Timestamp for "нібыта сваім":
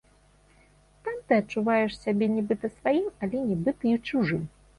2.39-3.07